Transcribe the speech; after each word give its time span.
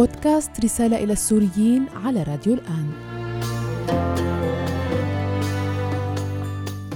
بودكاست 0.00 0.64
رسالة 0.64 1.04
إلى 1.04 1.12
السوريين 1.12 1.86
على 2.04 2.22
راديو 2.22 2.54
الآن. 2.54 2.90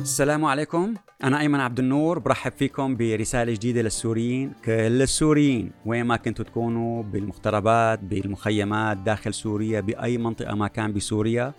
السلام 0.01 0.45
عليكم. 0.45 0.95
أنا 1.25 1.41
أيمن 1.41 1.61
عبد 1.61 1.79
النور 1.79 2.19
برحب 2.19 2.53
فيكم 2.53 2.97
برسالة 2.97 3.53
جديدة 3.53 3.83
للسوريين. 3.83 4.53
كل 4.65 5.03
السوريين 5.03 5.71
وين 5.87 6.05
ما 6.05 6.17
كنتوا 6.17 6.45
تكونوا 6.45 7.03
بالمغتربات 7.03 8.01
بالمخيمات 8.01 8.97
داخل 8.97 9.35
سوريا 9.35 9.81
بأي 9.81 10.19
منطقة 10.19 10.55
ما 10.55 10.69
كان 10.69 10.93
بسوريا. 10.93 11.53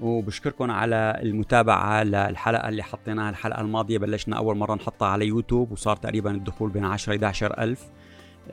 وبشكركم 0.00 0.70
على 0.70 1.18
المتابعة 1.22 2.02
للحلقة 2.02 2.68
اللي 2.68 2.82
حطيناها. 2.82 3.30
الحلقة 3.30 3.60
الماضية 3.60 3.98
بلشنا 3.98 4.36
أول 4.36 4.56
مرة 4.56 4.74
نحطها 4.74 5.08
على 5.08 5.26
يوتيوب 5.26 5.72
وصار 5.72 5.96
تقريبا 5.96 6.30
الدخول 6.30 6.70
بين 6.70 6.84
10 6.84 7.12
11 7.12 7.58
ألف. 7.58 7.86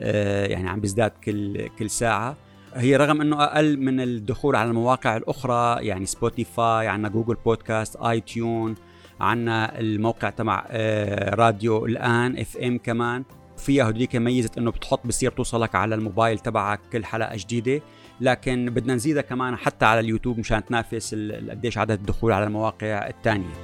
يعني 0.00 0.68
عم 0.68 0.80
بيزداد 0.80 1.10
كل 1.24 1.68
كل 1.78 1.90
ساعة. 1.90 2.36
هي 2.74 2.96
رغم 2.96 3.20
إنه 3.20 3.44
أقل 3.44 3.78
من 3.78 4.00
الدخول 4.00 4.56
على 4.56 4.70
المواقع 4.70 5.16
الأخرى 5.16 5.86
يعني 5.86 6.06
Spotify 6.06 6.88
عندنا 6.88 7.08
Google 7.08 7.36
Podcast 7.44 7.96
iTunes 7.96 8.74
عندنا 9.20 9.80
الموقع 9.80 10.30
تبع 10.30 10.64
آه، 10.70 11.34
راديو 11.34 11.86
الآن 11.86 12.38
FM 12.38 12.78
كمان. 12.78 13.24
فيها 13.56 13.90
هديك 13.90 14.16
ميزة 14.16 14.50
إنه 14.58 14.70
بتحط 14.70 15.06
بصير 15.06 15.30
توصلك 15.30 15.74
على 15.74 15.94
الموبايل 15.94 16.38
تبعك 16.38 16.80
كل 16.92 17.04
حلقة 17.04 17.36
جديدة. 17.36 17.82
لكن 18.20 18.70
بدنا 18.70 18.94
نزيدها 18.94 19.22
كمان 19.22 19.56
حتى 19.56 19.84
على 19.84 20.00
اليوتيوب 20.00 20.38
مشان 20.38 20.64
تنافس 20.64 21.14
قديش 21.50 21.78
عدد 21.78 21.98
الدخول 21.98 22.32
على 22.32 22.44
المواقع 22.44 23.08
الثانية 23.08 23.54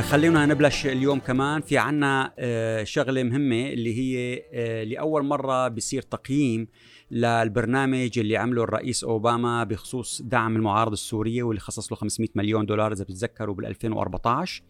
خلينا 0.00 0.46
نبلش 0.46 0.86
اليوم 0.86 1.18
كمان. 1.18 1.60
في 1.60 1.78
عنا 1.78 2.32
آه، 2.38 2.84
شغلة 2.84 3.22
مهمة 3.22 3.66
اللي 3.66 3.98
هي 3.98 4.42
آه، 4.52 4.84
لأول 4.84 5.24
مرة 5.24 5.68
بيصير 5.68 6.02
تقييم 6.02 6.68
للبرنامج 7.10 8.18
اللي 8.18 8.36
عمله 8.36 8.62
الرئيس 8.62 9.04
أوباما 9.04 9.64
بخصوص 9.64 10.22
دعم 10.22 10.56
المعارضة 10.56 10.92
السورية 10.92 11.42
واللي 11.42 11.60
خصص 11.60 11.92
له 11.92 11.98
500 11.98 12.28
مليون 12.34 12.66
دولار 12.66 12.92
إذا 12.92 13.04
بتتذكروا 13.04 13.54
بال 13.54 13.66
2014 13.66 14.62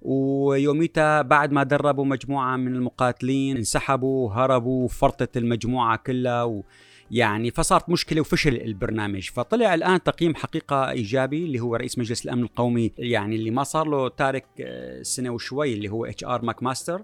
ويوميتها 0.00 1.22
بعد 1.22 1.52
ما 1.52 1.62
دربوا 1.62 2.04
مجموعة 2.04 2.56
من 2.56 2.74
المقاتلين 2.74 3.56
انسحبوا 3.56 4.32
هربوا 4.32 4.88
فرطت 4.88 5.36
المجموعة 5.36 5.96
كلها 5.96 6.42
و 6.42 6.64
يعني 7.10 7.50
فصارت 7.50 7.88
مشكلة 7.88 8.20
وفشل 8.20 8.56
البرنامج. 8.56 9.30
فطلع 9.30 9.74
الآن 9.74 10.02
تقييم 10.02 10.34
حقيقة 10.34 10.90
إيجابي 10.90 11.44
اللي 11.44 11.60
هو 11.60 11.76
رئيس 11.76 11.98
مجلس 11.98 12.24
الأمن 12.24 12.42
القومي 12.42 12.92
يعني 12.98 13.36
اللي 13.36 13.50
ما 13.50 13.62
صار 13.62 13.88
له 13.88 14.08
تارك 14.08 14.46
آه، 14.60 15.02
سنة 15.02 15.30
وشوي 15.30 15.74
اللي 15.74 15.88
هو 15.88 16.04
إتش 16.04 16.24
آر 16.24 16.42
ماك 16.42 16.62
ماستر 16.62 17.02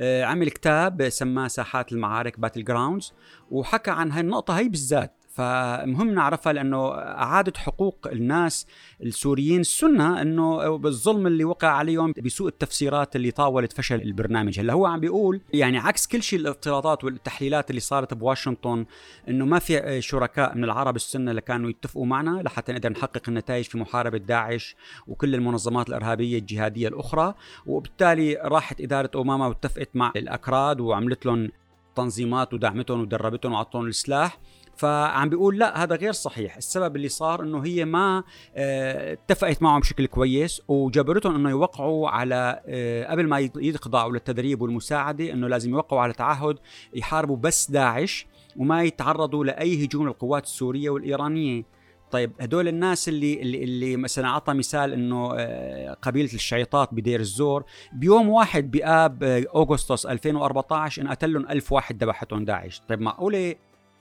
عمل 0.00 0.50
كتاب 0.50 1.08
سماه 1.08 1.48
ساحات 1.48 1.92
المعارك 1.92 2.40
Battlegrounds 2.40 3.12
وحكى 3.50 3.90
عن 3.90 4.12
هاي 4.12 4.20
النقطة 4.20 4.58
هي 4.58 4.68
بالذات. 4.68 5.23
فمهم 5.34 6.14
نعرفها 6.14 6.52
لأنه 6.52 6.94
اعاده 6.94 7.52
حقوق 7.56 8.08
الناس 8.12 8.66
السوريين 9.02 9.60
السنة 9.60 10.22
أنه 10.22 10.76
بالظلم 10.76 11.26
اللي 11.26 11.44
وقع 11.44 11.68
عليهم 11.68 12.14
بسوء 12.24 12.48
التفسيرات 12.48 13.16
اللي 13.16 13.30
طاولت 13.30 13.72
فشل 13.72 14.02
البرنامج. 14.02 14.60
هلا 14.60 14.72
هو 14.72 14.86
عم 14.86 15.00
بيقول 15.00 15.40
يعني 15.52 15.78
عكس 15.78 16.06
كل 16.06 16.22
شيء 16.22 16.38
الافتراضات 16.38 17.04
والتحليلات 17.04 17.70
اللي 17.70 17.80
صارت 17.80 18.14
بواشنطن 18.14 18.86
أنه 19.28 19.44
ما 19.44 19.58
في 19.58 20.00
شركاء 20.00 20.56
من 20.56 20.64
العرب 20.64 20.96
السنة 20.96 21.30
اللي 21.30 21.40
كانوا 21.40 21.70
يتفقوا 21.70 22.06
معنا 22.06 22.42
لحتى 22.42 22.72
نقدر 22.72 22.92
نحقق 22.92 23.22
النتائج 23.28 23.64
في 23.64 23.78
محاربة 23.78 24.18
داعش 24.18 24.76
وكل 25.06 25.34
المنظمات 25.34 25.88
الإرهابية 25.88 26.38
الجهادية 26.38 26.88
الأخرى. 26.88 27.34
وبالتالي 27.66 28.34
راحت 28.34 28.80
إدارة 28.80 29.10
أوباما 29.14 29.46
واتفقت 29.46 29.88
مع 29.94 30.12
الأكراد 30.16 30.80
وعملت 30.80 31.26
لهم 31.26 31.48
تنظيمات 31.96 32.54
ودعمتهم 32.54 33.00
ودربتهم 33.00 33.52
وعطتهم 33.52 33.86
السلاح. 33.86 34.38
فعم 34.76 35.28
بيقول 35.28 35.58
لا 35.58 35.82
هذا 35.82 35.96
غير 35.96 36.12
صحيح. 36.12 36.56
السبب 36.56 36.96
اللي 36.96 37.08
صار 37.08 37.42
إنه 37.42 37.64
هي 37.64 37.84
ما 37.84 38.24
آه، 38.56 39.12
اتفقت 39.12 39.62
معهم 39.62 39.80
بشكل 39.80 40.06
كويس 40.06 40.62
وجبرتهم 40.68 41.34
إنه 41.34 41.50
يوقعوا 41.50 42.08
على 42.08 42.62
آه، 42.66 43.10
قبل 43.10 43.26
ما 43.28 43.50
يخضعوا 43.56 44.12
للتدريب 44.12 44.62
والمساعدة 44.62 45.32
إنه 45.32 45.48
لازم 45.48 45.70
يوقعوا 45.70 46.02
على 46.02 46.12
تعهد 46.12 46.58
يحاربوا 46.94 47.36
بس 47.36 47.70
داعش 47.70 48.26
وما 48.56 48.82
يتعرضوا 48.82 49.44
لأي 49.44 49.84
هجوم 49.84 50.06
للقوات 50.06 50.44
السورية 50.44 50.90
والإيرانية. 50.90 51.62
طيب 52.10 52.32
هدول 52.40 52.68
الناس 52.68 53.08
اللي 53.08 53.42
اللي, 53.42 53.64
اللي 53.64 53.96
مثلا 53.96 54.28
اعطى 54.28 54.54
مثال 54.54 54.92
إنه 54.92 55.34
آه، 55.36 55.96
قبيلة 56.02 56.34
الشيطات 56.34 56.94
بدير 56.94 57.20
الزور 57.20 57.64
بيوم 57.92 58.28
واحد 58.28 58.70
بآب 58.70 59.22
اوغسطس 59.22 60.06
2014 60.06 61.02
انقتلهم 61.02 61.48
ألف 61.48 61.72
واحد 61.72 62.04
ذبحتهم 62.04 62.44
داعش. 62.44 62.82
طيب 62.88 63.00
معقولة 63.00 63.54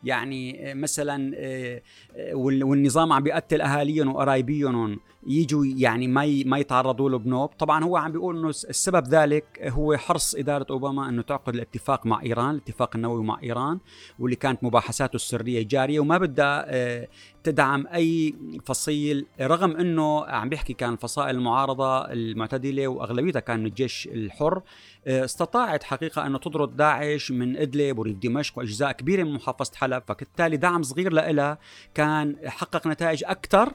يعني 0.04 0.72
آه، 0.72 0.74
مثلا 0.74 1.34
آه، 1.38 1.82
آه، 2.16 2.36
والنظام 2.36 3.14
عم 3.14 3.24
بيقتل 3.24 3.62
اهاليهم 3.62 4.16
وقرايبيهم 4.16 5.00
يجوا 5.28 5.66
يعني 5.66 6.08
ما 6.08 6.44
ما 6.46 6.58
يتعرضوا 6.58 7.10
له 7.10 7.18
بنوب. 7.18 7.50
طبعا 7.50 7.84
هو 7.84 7.98
عم 7.98 8.12
بيقول 8.12 8.38
إنه 8.38 8.50
السبب 8.50 9.08
ذلك 9.08 9.46
هو 9.62 9.98
حرص 9.98 10.36
إدارة 10.36 10.66
أوباما 10.70 11.10
إنه 11.10 11.22
تعقد 11.22 11.56
الاتفاق 11.56 12.06
مع 12.06 12.22
إيران 12.24 12.50
الاتفاق 12.50 12.96
النووي 12.96 13.24
مع 13.24 13.40
إيران 13.44 13.80
واللي 14.20 14.36
كانت 14.36 14.64
مباحثاته 14.64 15.16
السرية 15.16 15.64
جارية 15.64 16.00
وما 16.00 16.18
بدها 16.18 16.66
تدعم 17.44 17.88
أي 17.88 18.36
فصيل 18.66 19.26
رغم 19.42 19.72
إنه 19.72 20.26
عم 20.26 20.50
بيحكي 20.50 20.74
كان 20.74 20.96
فصائل 20.96 21.36
المعارضة 21.36 22.12
المعتدلة 22.12 22.88
وأغلبيتها 22.88 23.40
كان 23.40 23.60
من 23.60 23.66
الجيش 23.66 24.10
الحر 24.12 24.62
استطاعت 25.08 25.84
حقيقة 25.84 26.28
إنه 26.28 26.38
تطرد 26.38 26.78
داعش 26.78 27.32
من 27.32 27.58
إدلب 27.58 28.00
وريف 28.00 28.18
دمشق 28.18 28.58
وأجزاء 28.58 28.92
كبيرة 28.92 29.24
من 29.24 29.34
محافظة 29.34 29.72
حلب 29.76 30.04
فبالتالي 30.08 30.58
دعم 30.58 30.84
صغير 30.84 31.14
لها 31.14 31.58
كان 31.94 32.36
حقق 32.46 32.88
نتائج 32.88 33.24
أكثر 33.28 33.74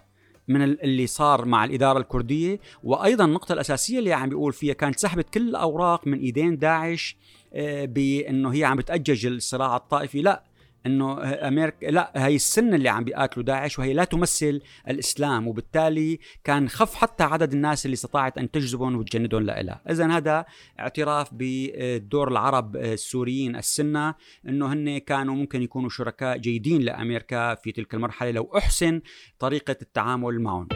من 0.48 0.62
اللي 0.62 1.06
صار 1.06 1.44
مع 1.44 1.64
الإدارة 1.64 1.98
الكردية. 1.98 2.60
وأيضا 2.82 3.25
النقطة 3.25 3.53
الأساسية 3.53 3.98
اللي 3.98 4.12
عم 4.12 4.28
بيقول 4.28 4.53
فيها 4.53 4.75
كانت 4.75 4.98
سحبت 4.98 5.31
كل 5.31 5.48
الأوراق 5.48 6.06
من 6.06 6.19
إيدين 6.19 6.59
داعش 6.59 7.16
آه، 7.54 7.84
بأنه 7.84 8.54
هي 8.54 8.64
عم 8.64 8.76
بتأجج 8.76 9.26
الصراع 9.26 9.76
الطائفي. 9.76 10.22
لا 10.22 10.47
إنه 10.87 11.22
أمريكا 11.22 11.87
لا 11.87 12.12
هي 12.16 12.34
السنة 12.34 12.77
اللي 12.77 12.89
عم 12.89 13.05
بيقاتلوا 13.05 13.44
داعش 13.44 13.78
وهي 13.78 13.93
لا 13.93 14.05
تمثل 14.05 14.61
الإسلام 14.89 15.49
وبالتالي 15.49 16.19
كان 16.44 16.69
خف 16.69 16.94
حتى 16.94 17.25
عدد 17.25 17.53
الناس 17.53 17.87
اللي 17.87 17.94
استطاعت 17.94 18.39
أن 18.39 18.50
تجذبهم 18.50 18.97
وتجندهم 18.97 19.43
لها 19.43 19.81
اذا 19.91 20.11
هذا 20.11 20.44
اعتراف 20.81 21.28
بدور 21.33 22.28
العرب 22.28 22.77
السوريين 22.77 23.56
السنة 23.56 24.15
إنه 24.49 24.72
هن 24.72 24.99
كانوا 24.99 25.34
ممكن 25.34 25.62
يكونوا 25.62 25.89
شركاء 25.89 26.37
جيدين 26.37 26.83
لامريكا 26.83 27.55
في 27.55 27.72
تلك 27.72 27.95
المرحلة 27.95 28.31
لو 28.31 28.50
أحسن 28.56 29.00
طريقة 29.39 29.77
التعامل 29.83 30.41
معهم. 30.41 30.69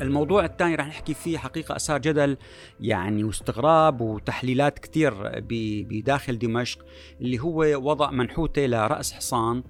الموضوع 0.00 0.44
الثاني 0.44 0.74
رح 0.74 0.86
نحكي 0.86 1.14
فيه 1.14 1.38
حقيقة 1.38 1.76
أثار 1.76 1.98
جدل 1.98 2.36
يعني 2.80 3.24
واستغراب 3.24 4.00
وتحليلات 4.00 4.78
كثير 4.78 5.14
بداخل 5.90 6.38
دمشق 6.38 6.84
اللي 7.20 7.38
هو 7.38 7.60
وضع 7.90 8.10
منحوتة 8.10 8.66
لرأس 8.66 9.12
حصان 9.12 9.62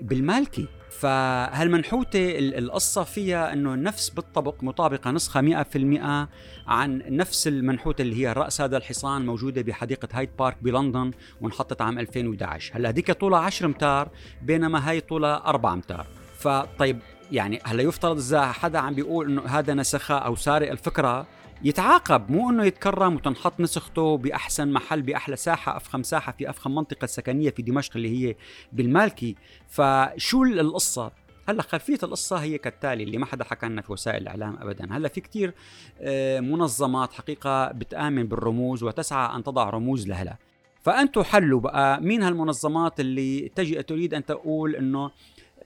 بالمالكي. 0.00 0.68
فهالمنحوتة 0.90 2.38
القصة 2.38 3.04
فيها 3.04 3.52
أنه 3.52 3.74
نفس 3.74 4.10
بالطبق 4.10 4.64
مطابقة 4.64 5.10
نسخة 5.10 5.64
100% 5.64 6.28
عن 6.66 7.02
نفس 7.08 7.48
المنحوتة 7.48 8.02
اللي 8.02 8.16
هي 8.16 8.32
رأس 8.32 8.60
هذا 8.60 8.76
الحصان 8.76 9.26
موجودة 9.26 9.62
بحديقة 9.62 10.08
هايد 10.12 10.30
بارك 10.38 10.56
بلندن 10.62 11.10
وانحطت 11.40 11.82
عام 11.82 11.98
2011 11.98 12.76
هلأ 12.76 12.88
هذيك 12.88 13.12
طولها 13.12 13.38
10 13.38 13.66
امتار 13.66 14.08
بينما 14.42 14.90
هاي 14.90 15.00
طولها 15.00 15.42
4 15.46 15.72
امتار 15.72 16.06
فطيب 16.38 16.98
يعني 17.32 17.60
هلا 17.64 17.82
يفترض 17.82 18.16
إذا 18.18 18.46
حدا 18.52 18.78
عم 18.78 18.94
بيقول 18.94 19.30
إنه 19.30 19.42
هذا 19.42 19.74
نسخها 19.74 20.18
أو 20.18 20.36
سارق 20.36 20.70
الفكرة 20.70 21.26
يتعاقب 21.64 22.30
مو 22.30 22.50
إنه 22.50 22.64
يتكرم 22.64 23.14
وتنحط 23.14 23.60
نسخته 23.60 24.16
بأحسن 24.16 24.72
محل 24.72 25.02
بأحلى 25.02 25.36
ساحة 25.36 25.76
أفخم 25.76 26.02
ساحة 26.02 26.32
في 26.32 26.50
أفخم 26.50 26.74
منطقة 26.74 27.06
سكنية 27.06 27.50
في 27.50 27.62
دمشق 27.62 27.96
اللي 27.96 28.08
هي 28.28 28.36
بالمالكي. 28.72 29.36
فشو 29.68 30.44
القصة؟ 30.44 31.12
هلا 31.48 31.62
خلفية 31.62 31.98
القصة 32.02 32.36
هي 32.36 32.58
كالتالي 32.58 33.04
اللي 33.04 33.18
ما 33.18 33.26
حدا 33.26 33.44
حكى 33.44 33.66
لنا 33.66 33.82
في 33.82 33.92
وسائل 33.92 34.22
الإعلام 34.22 34.58
ابدا. 34.60 34.88
هلا 34.90 35.08
في 35.08 35.20
كتير 35.20 35.54
آه، 36.00 36.40
منظمات 36.40 37.12
حقيقة 37.12 37.72
بتآمن 37.72 38.24
بالرموز 38.26 38.82
وتسعى 38.82 39.36
أن 39.36 39.42
تضع 39.42 39.70
رموز 39.70 40.08
لها 40.08 40.38
فانتم 40.82 41.22
حلوا 41.22 41.60
بقى 41.60 42.00
مين 42.00 42.22
هالمنظمات 42.22 43.00
اللي 43.00 43.48
تجي 43.48 43.82
تريد 43.82 44.14
أن 44.14 44.24
تقول 44.24 44.76
إنه 44.76 45.10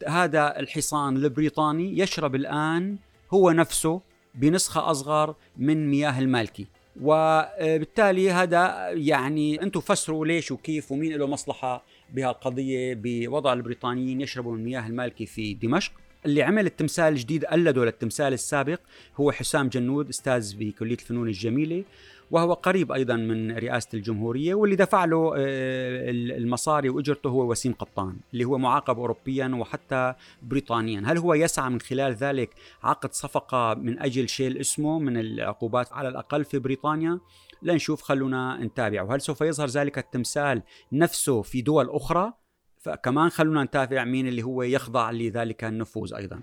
هذا 0.08 0.60
الحصان 0.60 1.16
البريطاني 1.16 1.98
يشرب 1.98 2.34
الآن 2.34 2.96
هو 3.34 3.50
نفسه 3.50 4.00
بنسخة 4.34 4.90
أصغر 4.90 5.34
من 5.56 5.90
مياه 5.90 6.18
المالكي. 6.18 6.66
وبالتالي 7.00 8.30
هذا 8.30 8.90
يعني 8.90 9.62
أنتم 9.62 9.80
فسروا 9.80 10.26
ليش 10.26 10.50
وكيف 10.50 10.92
ومين 10.92 11.12
له 11.12 11.26
مصلحة 11.26 11.84
بهالقضية 12.14 12.94
بوضع 12.94 13.52
البريطانيين 13.52 14.20
يشربوا 14.20 14.56
من 14.56 14.64
مياه 14.64 14.86
المالكي 14.86 15.26
في 15.26 15.54
دمشق. 15.54 15.92
اللي 16.26 16.42
عمل 16.42 16.66
التمثال 16.66 17.12
الجديد 17.12 17.44
قلده 17.44 17.84
للتمثال 17.84 18.32
السابق 18.32 18.80
هو 19.16 19.32
حسام 19.32 19.68
جنود 19.68 20.08
أستاذ 20.08 20.56
بكلية 20.56 20.94
الفنون 20.94 21.28
الجميلة. 21.28 21.84
وهو 22.32 22.52
قريب 22.52 22.92
أيضا 22.92 23.16
من 23.16 23.56
رئاسة 23.56 23.88
الجمهورية 23.94 24.54
واللي 24.54 24.76
دفع 24.76 25.04
له 25.04 25.32
آه، 25.36 26.10
المصاري 26.10 26.88
وإجرته 26.88 27.30
هو 27.30 27.50
وسيم 27.50 27.72
قطان 27.72 28.16
اللي 28.32 28.44
هو 28.44 28.58
معاقب 28.58 28.98
اوروبيا 28.98 29.52
وحتى 29.54 30.14
بريطانيا، 30.42 31.02
هل 31.06 31.18
هو 31.18 31.34
يسعى 31.34 31.70
من 31.70 31.80
خلال 31.80 32.14
ذلك 32.14 32.50
عقد 32.82 33.12
صفقة 33.12 33.74
من 33.74 33.98
أجل 33.98 34.28
شيل 34.28 34.58
اسمه 34.58 34.98
من 34.98 35.16
العقوبات 35.16 35.92
على 35.92 36.08
الأقل 36.08 36.44
في 36.44 36.58
بريطانيا؟ 36.58 37.20
لنشوف 37.62 38.02
خلونا 38.02 38.58
نتابع 38.64 39.02
وهل 39.02 39.20
سوف 39.20 39.40
يظهر 39.40 39.68
ذلك 39.68 39.98
التمثال 39.98 40.62
نفسه 40.92 41.42
في 41.42 41.62
دول 41.62 41.90
أخرى؟ 41.90 42.32
فكمان 42.78 43.28
خلونا 43.28 43.64
نتابع 43.64 44.04
مين 44.04 44.28
اللي 44.28 44.42
هو 44.42 44.62
يخضع 44.62 45.10
لذلك 45.10 45.64
النفوذ 45.64 46.14
أيضا. 46.14 46.40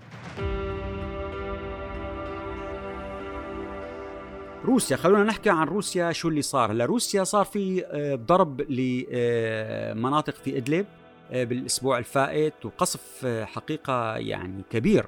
روسيا 4.64 4.96
خلونا 4.96 5.24
نحكي 5.24 5.50
عن 5.50 5.66
روسيا 5.66 6.12
شو 6.12 6.28
اللي 6.28 6.42
صار. 6.42 6.72
هلا 6.72 6.84
روسيا 6.84 7.24
صار 7.24 7.44
في 7.44 7.84
آه، 7.86 8.14
ضرب 8.14 8.60
لمناطق 8.60 10.34
في 10.34 10.56
إدلب 10.56 10.86
آه، 11.32 11.44
بالأسبوع 11.44 11.98
الفائت 11.98 12.54
وقصف 12.64 13.22
آه، 13.24 13.44
حقيقة 13.44 14.16
يعني 14.16 14.62
كبير. 14.70 15.06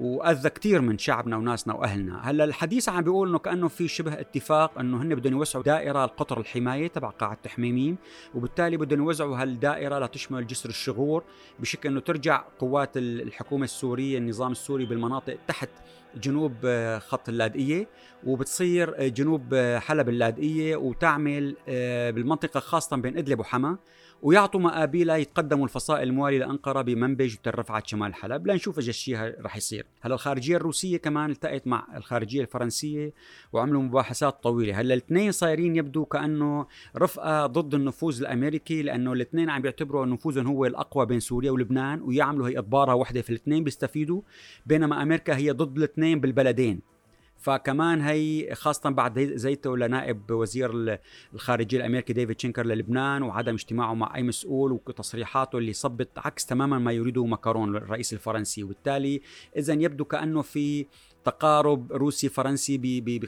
وأذى 0.00 0.50
كثير 0.50 0.80
من 0.80 0.98
شعبنا 0.98 1.36
وناسنا 1.36 1.74
وأهلنا، 1.74 2.30
هلا 2.30 2.44
الحديث 2.44 2.88
عم 2.88 3.04
بيقول 3.04 3.28
إنه 3.28 3.38
كأنه 3.38 3.68
في 3.68 3.88
شبه 3.88 4.20
اتفاق 4.20 4.78
إنه 4.78 5.02
هن 5.02 5.14
بدهم 5.14 5.32
يوسعوا 5.32 5.64
دائرة 5.64 6.04
القطر 6.04 6.40
الحماية 6.40 6.86
تبع 6.88 7.10
قاعة 7.10 7.38
تحميميم، 7.42 7.96
وبالتالي 8.34 8.76
بدهم 8.76 9.00
يوزعوا 9.00 9.36
هالدائرة 9.36 9.98
لتشمل 9.98 10.46
جسر 10.46 10.68
الشغور 10.68 11.22
بشكل 11.58 11.88
إنه 11.88 12.00
ترجع 12.00 12.44
قوات 12.58 12.96
الحكومة 12.96 13.64
السورية 13.64 14.18
النظام 14.18 14.52
السوري 14.52 14.86
بالمناطق 14.86 15.38
تحت 15.48 15.68
جنوب 16.16 16.52
آه، 16.64 16.98
خط 16.98 17.28
اللاذقيه 17.28 17.88
وبتصير 18.26 18.94
آه، 18.96 19.08
جنوب 19.08 19.42
آه، 19.54 19.78
حلب 19.78 20.08
اللاذقيه 20.08 20.76
وتعمل 20.76 21.56
بالمنطقة 22.14 22.60
خاصة 22.60 22.96
بين 22.96 23.18
إدلب 23.18 23.40
وحما. 23.40 23.78
ويعطوا 24.22 24.60
مقابيلها 24.60 25.16
يتقدموا 25.16 25.64
الفصائل 25.64 26.08
المواليه 26.08 26.38
لأنقرة 26.38 26.82
بمنبج 26.82 27.34
وتل 27.34 27.58
رفعت 27.58 27.86
شمال 27.86 28.14
حلب. 28.14 28.46
لنشوف 28.46 28.78
إيش 28.78 28.88
الشيء 28.88 29.16
رح 29.40 29.56
يصير. 29.56 29.86
هلا 30.00 30.14
الخارجية 30.14 30.56
الروسية 30.56 30.96
كمان 30.96 31.30
التقت 31.30 31.66
مع 31.66 31.86
الخارجية 31.96 32.40
الفرنسية 32.40 33.12
وعملوا 33.52 33.82
مباحثات 33.82 34.42
طويلة. 34.42 34.80
هلا 34.80 34.94
الاثنين 34.94 35.32
صايرين 35.32 35.76
يبدو 35.76 36.04
كأنه 36.04 36.66
رفقة 36.96 37.46
ضد 37.46 37.74
النفوذ 37.74 38.20
الأمريكي 38.20 38.82
لأنه 38.82 39.12
الاثنين 39.12 39.50
عم 39.50 39.62
بيعتبروا 39.62 40.06
نفوذهم 40.06 40.46
هو 40.46 40.66
الأقوى 40.66 41.06
بين 41.06 41.20
سوريا 41.20 41.50
ولبنان 41.50 42.02
ويعملوا 42.02 42.48
هي 42.48 42.58
إضبارها 42.58 42.94
وحدة 42.94 43.22
في 43.22 43.30
الاثنين 43.30 43.64
بيستفيدوا 43.64 44.22
بينما 44.66 45.02
أمريكا 45.02 45.36
هي 45.36 45.50
ضد 45.50 45.76
الاثنين 45.76 46.20
بالبلدين. 46.20 46.91
فكمان 47.42 48.00
هي 48.00 48.54
خاصة 48.54 48.90
بعد 48.90 49.20
زيارته 49.20 49.76
لنائب 49.76 50.30
وزير 50.30 50.98
الخارجية 51.34 51.78
الأمريكي 51.78 52.12
ديفيد 52.12 52.40
شينكر 52.40 52.66
للبنان 52.66 53.22
وعدم 53.22 53.54
اجتماعه 53.54 53.94
مع 53.94 54.16
أي 54.16 54.22
مسؤول 54.22 54.72
وتصريحاته 54.72 55.58
اللي 55.58 55.72
صبت 55.72 56.08
عكس 56.16 56.46
تماما 56.46 56.78
ما 56.78 56.92
يريده 56.92 57.24
ماكرون 57.24 57.76
الرئيس 57.76 58.12
الفرنسي. 58.12 58.62
وبالتالي 58.62 59.20
إذا 59.56 59.72
يبدو 59.72 60.04
كأنه 60.04 60.42
في 60.42 60.86
تقارب 61.24 61.92
روسي 61.92 62.28
فرنسي 62.28 62.80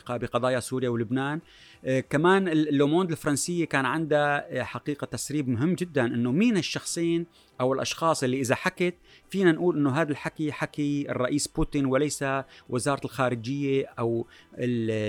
بقضايا 0.09 0.61
سوريا 0.61 0.89
ولبنان. 0.89 1.41
آه، 1.85 2.01
كمان 2.01 2.49
اللوموند 2.49 3.11
الفرنسية 3.11 3.65
كان 3.65 3.85
عندها 3.85 4.61
آه، 4.61 4.63
حقيقة 4.63 5.05
تسريب 5.05 5.49
مهم 5.49 5.75
جدا 5.75 6.07
إنه 6.07 6.33
مين 6.33 6.57
الشخصين 6.57 7.27
أو 7.61 7.73
الأشخاص 7.73 8.23
اللي 8.23 8.41
إذا 8.41 8.55
حكت 8.55 8.95
فينا 9.31 9.53
نقول 9.53 9.77
إنه 9.77 9.91
هذا 9.91 10.11
الحكي 10.11 10.53
حكي 10.53 11.11
الرئيس 11.11 11.49
بوتين 11.49 11.87
وليس 11.87 12.25
وزارة 12.69 13.05
الخارجية 13.05 13.87
أو 13.99 14.27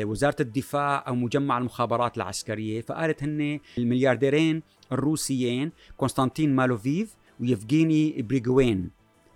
وزارة 0.04 0.36
الدفاع 0.40 1.08
أو 1.08 1.16
مجمع 1.16 1.58
المخابرات 1.58 2.18
العسكرية. 2.18 2.82
فقالت 2.82 3.24
هن 3.24 3.60
المليارديرين 3.78 4.64
الروسيين 4.92 5.72
كونستانتين 5.98 6.56
مالوفيف 6.56 7.16
ويفغيني 7.40 8.22
بريغوين. 8.22 8.90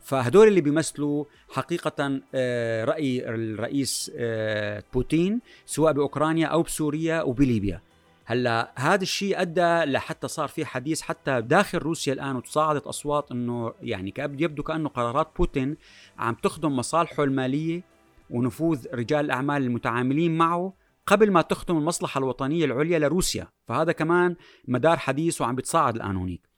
فهدول 0.09 0.47
اللي 0.47 0.61
بيمثلوا 0.61 1.25
حقيقة 1.49 2.21
آه، 2.35 2.85
رأي 2.85 3.29
الرئيس 3.29 4.11
آه، 4.15 4.83
بوتين 4.93 5.41
سواء 5.65 5.93
بأوكرانيا 5.93 6.47
أو 6.47 6.61
بسوريا 6.61 7.21
وبليبيا. 7.21 7.81
هلأ 8.25 8.71
هذا 8.75 9.01
الشيء 9.01 9.41
أدى 9.41 9.91
لحتى 9.91 10.27
صار 10.27 10.47
في 10.47 10.65
حديث 10.65 11.01
حتى 11.01 11.41
داخل 11.41 11.77
روسيا 11.77 12.13
الآن 12.13 12.35
وتصاعدت 12.35 12.87
أصوات 12.87 13.31
إنه 13.31 13.73
يعني 13.81 14.13
يبدو 14.17 14.63
كأنه 14.63 14.89
قرارات 14.89 15.31
بوتين 15.37 15.77
عم 16.17 16.33
تخدم 16.33 16.75
مصالحه 16.75 17.23
المالية 17.23 17.83
ونفوذ 18.29 18.85
رجال 18.93 19.25
الأعمال 19.25 19.63
المتعاملين 19.63 20.37
معه 20.37 20.73
قبل 21.05 21.31
ما 21.31 21.41
تخدم 21.41 21.77
المصلحة 21.77 22.17
الوطنية 22.17 22.65
العليا 22.65 22.99
لروسيا. 22.99 23.47
فهذا 23.67 23.91
كمان 23.91 24.35
مدار 24.67 24.97
حديث 24.97 25.41
وعم 25.41 25.55
بيتصاعد 25.55 25.95
الآن 25.95 26.15
هونيك 26.15 26.48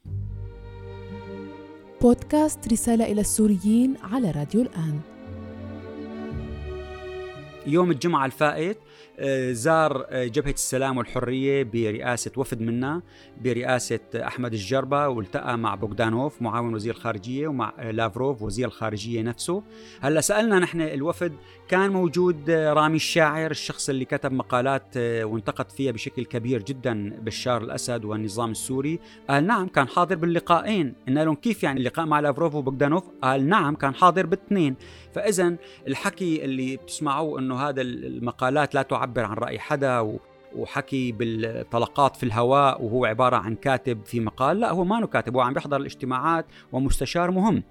بودكاست 2.01 2.67
رسالة 2.71 3.11
إلى 3.11 3.21
السوريين 3.21 3.93
على 4.03 4.31
راديو 4.31 4.61
الآن. 4.61 4.99
يوم 7.67 7.91
الجمعة 7.91 8.25
الفائت 8.25 8.77
آه، 9.19 9.51
زار 9.51 10.05
آه، 10.09 10.25
جبهة 10.25 10.51
السلام 10.51 10.97
والحرية 10.97 11.63
برئاسة 11.63 12.31
وفد 12.37 12.61
منا 12.61 13.01
برئاسة 13.41 13.99
أحمد 14.15 14.53
الجربة 14.53 15.07
والتقى 15.07 15.57
مع 15.57 15.75
بوغدانوف 15.75 16.41
معاون 16.41 16.73
وزير 16.73 16.93
الخارجية 16.93 17.47
ومع 17.47 17.73
آه، 17.79 17.91
لافروف 17.91 18.41
وزير 18.41 18.67
الخارجية 18.67 19.21
نفسه. 19.21 19.63
هلأ 20.01 20.21
سألنا 20.21 20.59
نحن 20.59 20.81
الوفد 20.81 21.33
كان 21.67 21.91
موجود 21.91 22.49
رامي 22.49 22.95
الشاعر 22.95 23.51
الشخص 23.51 23.89
اللي 23.89 24.05
كتب 24.05 24.31
مقالات 24.31 24.97
وانتقد 24.97 25.71
فيها 25.71 25.91
بشكل 25.91 26.25
كبير 26.25 26.61
جدا 26.61 27.19
بشار 27.21 27.63
الأسد 27.63 28.05
والنظام 28.05 28.51
السوري. 28.51 28.99
قال 29.29 29.47
نعم 29.47 29.67
كان 29.67 29.87
حاضر 29.87 30.15
باللقاءين 30.15 30.93
قلنا 31.07 31.25
لهم 31.25 31.35
كيف 31.35 31.63
يعني 31.63 31.79
اللقاء 31.79 32.05
مع 32.05 32.19
لافروف 32.19 32.55
وبوغدانوف؟ 32.55 33.03
قال 33.21 33.49
نعم 33.49 33.75
كان 33.75 33.95
حاضر 33.95 34.25
بالاثنين 34.25 34.75
فإذا 35.13 35.55
الحكي 35.87 36.45
اللي 36.45 36.77
بتسمعوه 36.77 37.39
أنه 37.39 37.50
هذا 37.53 37.81
المقالات 37.81 38.75
لا 38.75 38.81
تعبر 38.81 39.23
عن 39.23 39.37
رأي 39.37 39.59
حدا 39.59 40.19
وحكي 40.55 41.11
بالطلقات 41.11 42.15
في 42.15 42.23
الهواء 42.23 42.83
وهو 42.83 43.05
عبارة 43.05 43.35
عن 43.35 43.55
كاتب 43.55 44.05
في 44.05 44.19
مقال 44.19 44.59
لا 44.59 44.71
هو 44.71 44.83
ما 44.83 45.05
كاتب 45.05 45.35
هو 45.35 45.41
عم 45.41 45.53
بيحضر 45.53 45.77
الاجتماعات 45.77 46.45
ومستشار 46.71 47.31
مهم. 47.31 47.63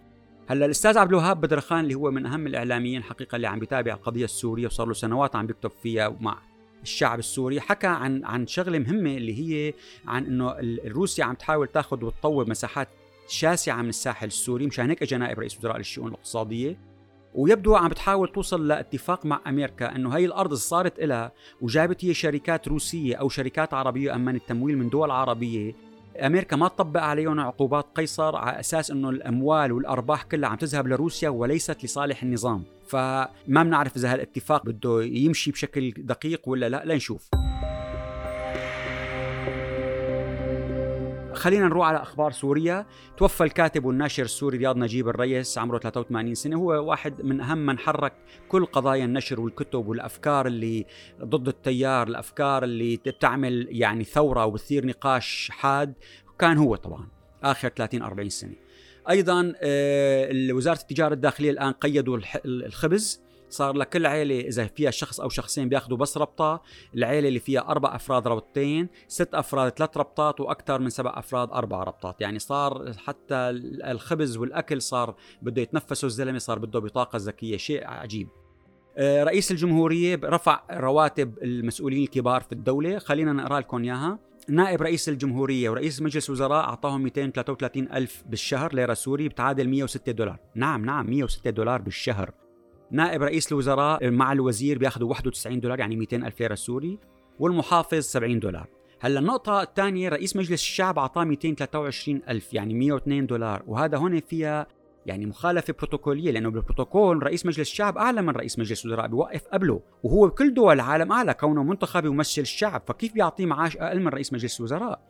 هلأ 0.48 0.66
الأستاذ 0.66 0.98
عبد 0.98 1.10
الوهاب 1.10 1.40
بدرخان 1.40 1.80
اللي 1.80 1.94
هو 1.94 2.10
من 2.10 2.26
أهم 2.26 2.46
الإعلاميين 2.46 3.02
حقيقة 3.02 3.36
اللي 3.36 3.46
عم 3.46 3.58
بيتابع 3.58 3.92
القضية 3.92 4.24
السورية 4.24 4.66
وصار 4.66 4.86
له 4.86 4.94
سنوات 4.94 5.36
عم 5.36 5.46
بيكتب 5.46 5.70
فيها 5.82 6.16
مع 6.20 6.38
الشعب 6.82 7.18
السوري 7.18 7.60
حكى 7.60 7.86
عن 7.86 8.24
عن 8.24 8.46
شغلة 8.46 8.78
مهمة 8.78 9.16
اللي 9.16 9.38
هي 9.40 9.74
عن 10.06 10.24
إنه 10.24 10.56
روسيا 10.86 11.24
عم 11.24 11.34
تحاول 11.34 11.66
تاخذ 11.66 12.04
وتطور 12.04 12.50
مساحات 12.50 12.88
شاسعة 13.28 13.82
من 13.82 13.88
الساحل 13.88 14.26
السوري 14.26 14.66
مشان 14.66 14.90
هيك 14.90 15.02
اجى 15.02 15.16
نائب 15.16 15.38
رئيس 15.38 15.58
وزراء 15.58 15.76
للشؤون 15.76 16.08
الاقتصادية. 16.08 16.89
ويبدو 17.34 17.74
عم 17.74 17.88
بتحاول 17.88 18.28
توصل 18.28 18.68
لاتفاق 18.68 19.26
مع 19.26 19.40
أمريكا 19.46 19.96
إنه 19.96 20.16
هي 20.16 20.24
الأرض 20.24 20.54
صارت 20.54 20.98
إلها 20.98 21.32
وجابت 21.60 22.04
هي 22.04 22.14
شركات 22.14 22.68
روسية 22.68 23.16
أو 23.16 23.28
شركات 23.28 23.74
عربية 23.74 24.14
امنت 24.14 24.42
التمويل 24.42 24.78
من 24.78 24.88
دول 24.88 25.10
عربية 25.10 25.74
أمريكا 26.16 26.56
ما 26.56 26.68
تطبق 26.68 27.00
عليهم 27.00 27.40
عقوبات 27.40 27.86
قيصر 27.94 28.36
على 28.36 28.60
أساس 28.60 28.90
إنه 28.90 29.10
الأموال 29.10 29.72
والأرباح 29.72 30.22
كلها 30.22 30.48
عم 30.48 30.56
تذهب 30.56 30.86
لروسيا 30.86 31.28
وليست 31.28 31.84
لصالح 31.84 32.22
النظام. 32.22 32.64
فما 32.86 33.28
بنعرف 33.46 33.96
إذا 33.96 34.12
هالاتفاق 34.12 34.66
بده 34.66 35.02
يمشي 35.02 35.50
بشكل 35.50 35.90
دقيق 35.90 36.48
ولا 36.48 36.68
لا 36.68 36.82
لنشوف. 36.84 37.28
خلينا 41.40 41.66
نروح 41.66 41.86
على 41.86 42.02
أخبار 42.02 42.32
سوريا. 42.32 42.86
توفى 43.16 43.44
الكاتب 43.44 43.84
والناشر 43.84 44.22
السوري 44.22 44.58
رياض 44.58 44.76
نجيب 44.76 45.08
الريس 45.08 45.58
عمره 45.58 45.78
83 45.78 46.34
سنة. 46.34 46.56
هو 46.56 46.88
واحد 46.88 47.24
من 47.24 47.40
أهم 47.40 47.66
من 47.66 47.78
حرك 47.78 48.12
كل 48.48 48.66
قضايا 48.66 49.04
النشر 49.04 49.40
والكتب 49.40 49.86
والأفكار 49.86 50.46
اللي 50.46 50.86
ضد 51.24 51.48
التيار 51.48 52.08
الأفكار 52.08 52.64
اللي 52.64 52.96
بتعمل 52.96 53.68
يعني 53.70 54.04
ثورة 54.04 54.44
وبتثير 54.46 54.86
نقاش 54.86 55.48
حاد. 55.52 55.94
كان 56.38 56.56
هو 56.56 56.76
طبعا 56.76 57.08
آخر 57.42 57.68
30 57.68 58.02
40 58.02 58.28
سنة. 58.28 58.54
أيضا 59.10 59.52
آه، 59.62 60.52
وزارة 60.52 60.80
التجارة 60.80 61.14
الداخلية 61.14 61.50
الآن 61.50 61.72
قيدوا 61.72 62.18
الخبز. 62.44 63.20
صار 63.50 63.76
لكل 63.76 64.06
عيلة 64.06 64.40
إذا 64.40 64.66
فيها 64.66 64.90
شخص 64.90 65.20
أو 65.20 65.28
شخصين 65.28 65.68
بياخذوا 65.68 65.98
بس 65.98 66.16
ربطة 66.16 66.62
العيلة 66.94 67.28
اللي 67.28 67.38
فيها 67.38 67.68
أربع 67.68 67.94
أفراد 67.94 68.28
ربطتين 68.28 68.88
ست 69.08 69.34
أفراد 69.34 69.72
ثلاث 69.72 69.96
ربطات 69.96 70.40
وأكثر 70.40 70.78
من 70.78 70.90
سبع 70.90 71.18
أفراد 71.18 71.50
أربع 71.50 71.82
ربطات. 71.82 72.20
يعني 72.20 72.38
صار 72.38 72.92
حتى 72.92 73.34
الخبز 73.90 74.36
والأكل 74.36 74.82
صار 74.82 75.14
بده 75.42 75.62
يتنفسوا 75.62 76.08
الزلمة 76.08 76.38
صار 76.38 76.58
بده 76.58 76.78
بطاقة 76.78 77.16
ذكية 77.16 77.56
شيء 77.56 77.86
عجيب. 77.86 78.28
آه، 78.96 79.24
رئيس 79.24 79.50
الجمهورية 79.50 80.20
رفع 80.24 80.62
رواتب 80.70 81.38
المسؤولين 81.42 82.02
الكبار 82.02 82.40
في 82.40 82.52
الدولة 82.52 82.98
خلينا 82.98 83.32
نقرأ 83.32 83.60
لكم 83.60 83.82
إياها. 83.82 84.18
نائب 84.48 84.82
رئيس 84.82 85.08
الجمهورية 85.08 85.70
ورئيس 85.70 86.02
مجلس 86.02 86.28
الوزراء 86.28 86.64
أعطاهم 86.64 87.02
233 87.02 87.92
ألف 87.92 88.22
بالشهر 88.26 88.74
ليرة 88.74 88.94
سوري 88.94 89.28
بتعادل 89.28 89.68
106 89.68 90.12
دولار. 90.12 90.38
نعم 90.54 90.84
نعم 90.84 91.10
106 91.10 91.50
دولار 91.50 91.82
بالشهر. 91.82 92.30
نائب 92.92 93.22
رئيس 93.22 93.52
الوزراء 93.52 94.10
مع 94.10 94.32
الوزير 94.32 94.78
بياخذوا 94.78 95.08
91 95.10 95.60
دولار 95.60 95.80
يعني 95.80 95.96
200 95.96 96.16
ألف 96.16 96.40
ليرة 96.40 96.54
سوري 96.54 96.98
والمحافظ 97.38 97.98
70 97.98 98.38
دولار. 98.38 98.66
هلا 99.00 99.20
النقطة 99.20 99.62
الثانية 99.62 100.08
رئيس 100.08 100.36
مجلس 100.36 100.62
الشعب 100.62 100.98
أعطاه 100.98 101.24
223 101.24 102.22
ألف 102.28 102.54
يعني 102.54 102.74
102 102.74 103.26
دولار. 103.26 103.62
وهذا 103.66 103.98
هون 103.98 104.20
فيها 104.20 104.66
يعني 105.06 105.26
مخالفة 105.26 105.74
بروتوكولية 105.78 106.30
لأنه 106.30 106.50
بالبروتوكول 106.50 107.22
رئيس 107.22 107.46
مجلس 107.46 107.60
الشعب 107.60 107.98
أعلى 107.98 108.22
من 108.22 108.30
رئيس 108.30 108.58
مجلس 108.58 108.84
الوزراء 108.84 109.06
بيوقف 109.06 109.48
قبله. 109.52 109.80
وهو 110.02 110.26
بكل 110.28 110.54
دول 110.54 110.74
العالم 110.74 111.12
أعلى 111.12 111.34
كونه 111.34 111.62
منتخب 111.62 112.04
يمثل 112.04 112.42
الشعب 112.42 112.82
فكيف 112.86 113.12
بيعطيه 113.12 113.46
معاش 113.46 113.76
أقل 113.76 114.00
من 114.00 114.08
رئيس 114.08 114.32
مجلس 114.32 114.60
الوزراء؟ 114.60 115.00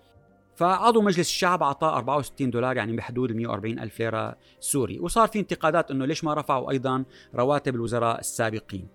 فعضو 0.61 1.01
مجلس 1.01 1.29
الشعب 1.29 1.63
اعطاه 1.63 1.97
64 1.97 2.51
دولار 2.51 2.77
يعني 2.77 2.97
بحدود 2.97 3.33
140 3.33 3.79
ألف 3.79 4.01
ليرة 4.01 4.37
سوري. 4.61 4.99
وصار 4.99 5.29
في 5.29 5.39
انتقادات 5.39 5.91
إنه 5.91 6.05
ليش 6.05 6.25
ما 6.25 6.35
رفعوا 6.35 6.71
أيضا 6.71 7.05
رواتب 7.35 7.75
الوزراء 7.75 8.21
السابقين. 8.21 8.89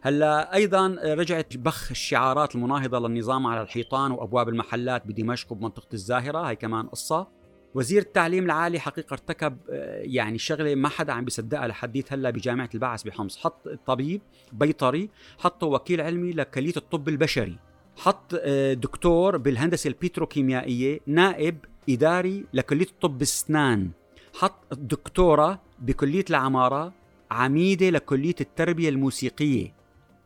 هلأ 0.00 0.54
أيضا 0.54 0.96
رجعت 1.04 1.56
بخ 1.56 1.90
الشعارات 1.90 2.54
المناهضة 2.54 2.98
للنظام 2.98 3.46
على 3.46 3.62
الحيطان 3.62 4.10
وأبواب 4.10 4.48
المحلات 4.48 5.06
بدمشق 5.06 5.52
وبمنطقة 5.52 5.88
الزاهرة 5.92 6.38
هاي 6.38 6.56
كمان 6.56 6.86
قصة. 6.86 7.28
وزير 7.74 8.02
التعليم 8.02 8.44
العالي 8.44 8.80
حقيقة 8.80 9.12
ارتكب 9.12 9.56
آه، 9.70 10.02
يعني 10.04 10.38
شغلة 10.38 10.74
ما 10.74 10.88
حدا 10.88 11.12
عم 11.12 11.24
بيصدقها 11.24 11.66
لحديت 11.66 12.12
هلأ 12.12 12.30
بجامعة 12.30 12.70
البعث 12.74 13.02
بحمص. 13.02 13.38
حط 13.38 13.68
طبيب 13.86 14.22
بيطري 14.52 15.10
حطه 15.38 15.66
وكيل 15.66 16.00
علمي 16.00 16.32
لكلية 16.32 16.76
الطب 16.76 17.08
البشري. 17.08 17.71
حط 17.96 18.34
آه، 18.34 18.74
دكتور 18.74 19.36
بالهندسة 19.36 19.88
البتروكيميائيه 19.88 21.00
نائب 21.06 21.58
إداري 21.88 22.44
لكلية 22.52 22.86
الطب 22.86 23.16
الاسنان 23.16 23.90
حط 24.34 24.74
دكتورة 24.74 25.60
بكلية 25.78 26.24
العمارة 26.30 26.92
عميدة 27.30 27.90
لكلية 27.90 28.34
التربية 28.40 28.88
الموسيقية. 28.88 29.74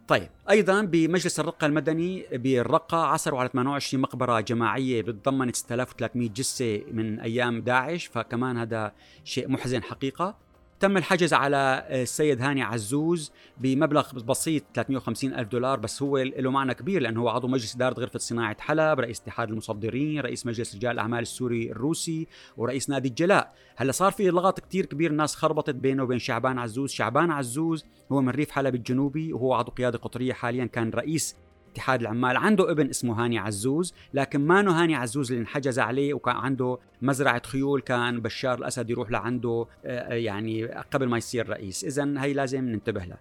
طيب 0.08 0.28
أيضا 0.50 0.82
بمجلس 0.82 1.40
الرقة 1.40 1.66
المدني 1.66 2.26
بالرقة 2.32 2.96
عثروا 3.04 3.40
على 3.40 3.48
28 3.52 4.02
مقبرة 4.02 4.40
جماعية 4.40 5.02
بتضمن 5.02 5.52
6300 5.52 6.28
جثة 6.28 6.82
من 6.92 7.20
أيام 7.20 7.60
داعش 7.60 8.06
فكمان 8.06 8.56
هذا 8.56 8.92
شيء 9.24 9.48
محزن 9.48 9.82
حقيقة. 9.82 10.36
تم 10.80 10.96
الحجز 10.96 11.34
على 11.34 11.86
السيد 11.90 12.42
هاني 12.42 12.62
عزوز 12.62 13.32
بمبلغ 13.58 14.12
بسيط 14.12 14.62
350 14.74 15.34
ألف 15.34 15.48
دولار 15.48 15.80
بس 15.80 16.02
هو 16.02 16.18
له 16.18 16.50
معنى 16.50 16.74
كبير 16.74 17.02
لأنه 17.02 17.20
هو 17.20 17.28
عضو 17.28 17.48
مجلس 17.48 17.74
إدارة 17.74 18.00
غرفة 18.00 18.18
صناعة 18.18 18.56
حلب 18.60 19.00
رئيس 19.00 19.20
اتحاد 19.20 19.50
المصدرين 19.50 20.20
رئيس 20.20 20.46
مجلس 20.46 20.74
رجال 20.74 20.92
الأعمال 20.92 21.18
السوري 21.18 21.70
الروسي 21.70 22.26
ورئيس 22.56 22.90
نادي 22.90 23.08
الجلاء. 23.08 23.54
هلأ 23.76 23.92
صار 23.92 24.12
في 24.12 24.30
لغط 24.30 24.60
كتير 24.60 24.86
كبير 24.86 25.10
الناس 25.10 25.36
خربطت 25.36 25.74
بينه 25.74 26.02
وبين 26.02 26.18
شعبان 26.18 26.58
عزوز. 26.58 26.90
شعبان 26.90 27.30
عزوز 27.30 27.84
هو 28.12 28.20
من 28.20 28.28
ريف 28.28 28.50
حلب 28.50 28.74
الجنوبي 28.74 29.32
وهو 29.32 29.54
عضو 29.54 29.70
قيادة 29.72 29.98
قطرية 29.98 30.32
حاليا 30.32 30.64
كان 30.64 30.90
رئيس 30.90 31.36
اتحاد 31.76 32.00
العمال. 32.00 32.36
عنده 32.36 32.70
ابن 32.70 32.88
اسمه 32.88 33.24
هاني 33.24 33.38
عزوز 33.38 33.94
لكن 34.14 34.40
مانو 34.40 34.70
هاني 34.70 34.94
عزوز 34.94 35.32
اللي 35.32 35.40
انحجز 35.40 35.78
عليه 35.78 36.14
وكان 36.14 36.36
عنده 36.36 36.78
مزرعة 37.02 37.42
خيول 37.46 37.80
كان 37.80 38.20
بشار 38.20 38.58
الأسد 38.58 38.90
يروح 38.90 39.10
لعنده 39.10 39.66
آه، 39.84 40.14
يعني 40.14 40.66
قبل 40.66 41.08
ما 41.08 41.18
يصير 41.18 41.48
رئيس. 41.48 41.84
إذا 41.84 42.14
هي 42.22 42.32
لازم 42.32 42.64
ننتبه 42.64 43.04
لها. 43.04 43.18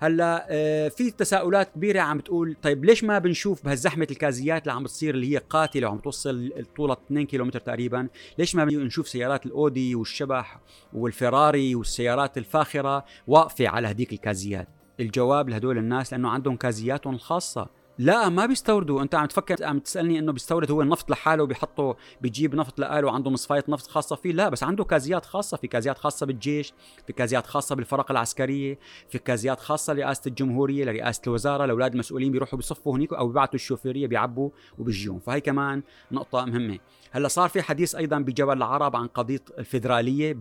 هلا 0.00 0.46
آه، 0.50 0.88
في 0.88 1.10
تساؤلات 1.10 1.70
كبيرة 1.74 2.00
عم 2.00 2.20
تقول 2.20 2.56
طيب 2.62 2.84
ليش 2.84 3.04
ما 3.04 3.18
بنشوف 3.18 3.64
بهالزحمة 3.64 4.06
الكازيات 4.10 4.62
اللي 4.62 4.72
عم 4.72 4.82
بتصير 4.82 5.14
اللي 5.14 5.34
هي 5.34 5.38
قاتلة 5.38 5.88
وعم 5.88 5.98
توصل 5.98 6.52
طولها 6.76 6.96
2 7.06 7.26
كيلومتر 7.26 7.60
تقريبا؟ 7.60 8.08
ليش 8.38 8.54
ما 8.54 8.64
بنشوف 8.64 9.08
سيارات 9.08 9.46
الأودي 9.46 9.94
والشبح 9.94 10.60
والفراري 10.92 11.74
والسيارات 11.74 12.38
الفاخرة 12.38 13.04
واقفة 13.26 13.68
على 13.68 13.90
هديك 13.90 14.12
الكازيات؟ 14.12 14.68
الجواب 15.00 15.48
لهدول 15.48 15.78
الناس 15.78 16.12
لأنه 16.12 16.28
عندهم 16.28 16.56
كازياتهم 16.56 17.14
الخاصه 17.14 17.77
لا 18.00 18.28
ما 18.28 18.46
بيستوردوا. 18.46 19.02
انت 19.02 19.14
عم 19.14 19.26
تفكر 19.26 19.64
عم 19.64 19.78
تسألني 19.78 20.18
إنه 20.18 20.32
بيستورد 20.32 20.70
هو 20.70 20.82
النفط 20.82 21.10
لحاله 21.10 21.46
بيحطه 21.46 21.96
بيجيب 22.20 22.54
نفط 22.54 22.80
لقاله 22.80 23.12
عنده 23.12 23.30
مصفايه 23.30 23.64
نفط 23.68 23.86
خاصة 23.86 24.16
فيه؟ 24.16 24.32
لا 24.32 24.48
بس 24.48 24.62
عنده 24.62 24.84
كازيات 24.84 25.26
خاصة. 25.26 25.56
في 25.56 25.66
كازيات 25.66 25.98
خاصة 25.98 26.26
بالجيش 26.26 26.72
في 27.06 27.12
كازيات 27.12 27.46
خاصة 27.46 27.76
بالفرق 27.76 28.10
العسكرية 28.10 28.78
في 29.08 29.18
كازيات 29.18 29.60
خاصة 29.60 29.92
لرئاسة 29.92 30.22
الجمهورية 30.26 30.84
لرئاسة 30.84 31.22
الوزارة 31.26 31.66
لأولاد 31.66 31.92
المسؤولين 31.92 32.32
بيروحوا 32.32 32.56
بيصفوا 32.56 32.96
هنيك 32.96 33.12
أو 33.12 33.28
بيبعتوا 33.28 33.54
الشوفيرية 33.54 34.06
بيعبوا 34.06 34.50
وبيجيهم. 34.78 35.18
فهي 35.18 35.40
كمان 35.40 35.82
نقطة 36.12 36.44
مهمة. 36.44 36.78
هلأ 37.10 37.28
صار 37.28 37.48
في 37.48 37.62
حديث 37.62 37.94
أيضا 37.94 38.18
بجبل 38.18 38.56
العرب 38.56 38.96
عن 38.96 39.06
قضية 39.06 39.42
الفدراليه 39.58 40.36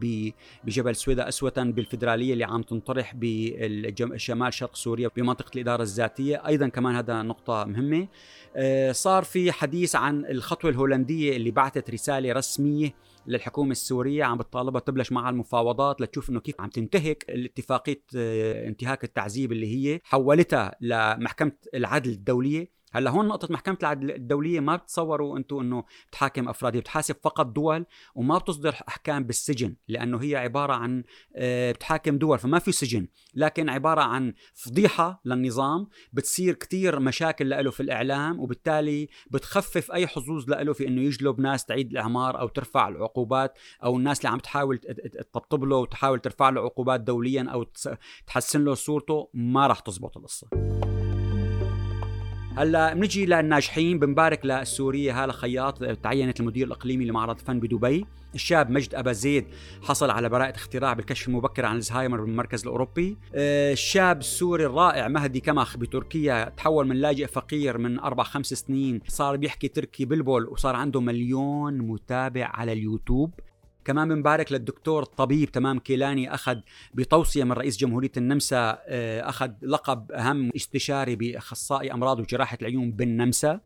بجبل 0.63 0.95
سويدا 0.95 1.27
اسوه 1.27 1.53
بالفدراليه 1.57 2.33
اللي 2.33 2.43
عم 2.43 2.61
تنطرح 2.61 3.13
بشمال 3.15 4.53
شرق 4.53 4.75
سوريا 4.75 5.09
بمنطقة 5.15 5.51
الإدارة 5.55 5.81
الذاتية. 5.81 6.47
أيضا 6.47 6.67
كمان 6.67 6.95
هذا 6.95 7.21
نقطة 7.21 7.46
مهمة. 7.49 8.07
آه، 8.55 8.91
صار 8.91 9.23
في 9.23 9.51
حديث 9.51 9.95
عن 9.95 10.25
الخطوة 10.25 10.71
الهولندية 10.71 11.35
اللي 11.35 11.51
بعثت 11.51 11.89
رسالة 11.89 12.33
رسمية 12.33 12.93
للحكومة 13.27 13.71
السورية 13.71 14.23
عم 14.23 14.37
بتطالبها 14.37 14.81
تبلش 14.81 15.11
مع 15.11 15.29
المفاوضات 15.29 16.01
لتشوف 16.01 16.29
إنه 16.29 16.39
كيف 16.39 16.61
عم 16.61 16.69
تنتهك 16.69 17.25
الاتفاقية 17.29 18.03
آه، 18.15 18.67
انتهاك 18.67 19.03
التعذيب 19.03 19.51
اللي 19.51 19.75
هي 19.75 19.99
حولتها 20.03 20.75
لمحكمة 20.81 21.51
العدل 21.73 22.11
الدولية. 22.11 22.76
هلأ 22.91 23.11
هون 23.11 23.27
نقطة 23.27 23.47
محكمة 23.51 23.77
العدل 23.81 24.11
الدولية 24.11 24.59
ما 24.59 24.75
بتصوروا 24.75 25.37
أنتم 25.37 25.59
إنه 25.59 25.83
تحاكم 26.11 26.49
افراد 26.49 26.75
هي 26.75 26.81
بتحاسب 26.81 27.15
فقط 27.23 27.45
دول 27.45 27.85
وما 28.15 28.37
بتصدر 28.37 28.75
أحكام 28.87 29.23
بالسجن 29.23 29.75
لأنه 29.87 30.21
هي 30.21 30.35
عبارة 30.35 30.73
عن 30.73 31.03
آه، 31.35 31.71
بتحاكم 31.71 32.17
دول 32.17 32.39
فما 32.39 32.59
في 32.59 32.71
سجن 32.71 33.07
لكن 33.33 33.69
عبارة 33.69 34.01
عن 34.01 34.33
فضيحة 34.53 35.21
للنظام 35.25 35.87
بتصير 36.13 36.53
كتير 36.53 36.99
مشاكل 36.99 37.49
له 37.49 37.71
في 37.71 37.79
الإعلام 37.79 38.39
وبالتالي 38.39 39.09
بتخفف 39.31 39.91
أي 39.91 40.07
حظوظ 40.07 40.49
له 40.49 40.73
في 40.73 40.87
إنه 40.87 41.01
يجلب 41.01 41.39
ناس 41.39 41.65
تعيد 41.65 41.91
الإعمار 41.91 42.39
أو 42.39 42.47
ترفع 42.47 42.87
العقوبات 42.87 43.57
أو 43.83 43.97
الناس 43.97 44.19
اللي 44.19 44.29
عم 44.29 44.39
تحاول 44.39 44.77
تطبطب 44.77 45.63
له 45.63 45.75
وتحاول 45.75 46.19
ترفع 46.19 46.49
له 46.49 46.61
عقوبات 46.61 47.01
دوليا 47.01 47.47
أو 47.49 47.65
تحسن 48.27 48.63
له 48.63 48.73
صورته 48.73 49.29
ما 49.33 49.67
راح 49.67 49.79
تزبط 49.79 50.17
القصة. 50.17 50.47
هلا 52.57 52.93
بنجي 52.93 53.25
للناجحين 53.25 53.99
بنبارك 53.99 54.45
للسورية 54.45 55.23
هاله 55.23 55.33
خياط 55.33 55.83
تعينت 55.83 56.39
المدير 56.39 56.67
الإقليمي 56.67 57.05
لمعرض 57.05 57.39
الفن 57.39 57.59
بدبي. 57.59 58.05
الشاب 58.35 58.69
مجد 58.69 58.95
أبا 58.95 59.11
زيد 59.11 59.45
حصل 59.83 60.09
على 60.09 60.29
براءة 60.29 60.55
اختراع 60.55 60.93
بالكشف 60.93 61.27
المبكر 61.27 61.65
عن 61.65 61.75
الزهايمر 61.75 62.21
بالمركز 62.21 62.61
الأوروبي. 62.61 63.17
آه، 63.35 63.73
الشاب 63.73 64.19
السوري 64.19 64.65
الرائع 64.65 65.07
مهدي 65.07 65.39
كمخ 65.39 65.77
بتركيا 65.77 66.49
تحول 66.57 66.87
من 66.87 66.95
لاجئ 66.95 67.27
فقير 67.27 67.77
من 67.77 67.99
أربع 67.99 68.23
خمس 68.23 68.47
سنين 68.47 69.01
صار 69.07 69.35
بيحكي 69.35 69.67
تركي 69.67 70.05
بلبل 70.05 70.47
وصار 70.47 70.75
عنده 70.75 71.01
مليون 71.01 71.77
متابع 71.77 72.45
على 72.45 72.73
اليوتيوب. 72.73 73.33
كمان 73.87 74.09
بنبارك 74.09 74.51
للدكتور 74.51 75.03
الطبيب 75.03 75.51
تمام 75.51 75.79
كيلاني 75.79 76.33
أخذ 76.33 76.57
بتوصية 76.93 77.43
من 77.43 77.51
رئيس 77.51 77.77
جمهورية 77.77 78.11
النمسا 78.17 78.79
آه، 78.87 79.29
أخذ 79.29 79.51
لقب 79.61 80.11
أهم 80.11 80.51
استشاري 80.55 81.15
بأخصائي 81.15 81.93
أمراض 81.93 82.19
وجراحة 82.19 82.57
العيون 82.61 82.91
بالنمسا. 82.91 83.59